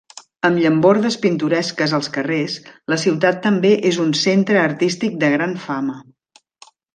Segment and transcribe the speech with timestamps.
[0.47, 2.55] Amb llambordes pintoresques als carrers,
[2.93, 6.01] la ciutat també és un centre artístic de gran fama.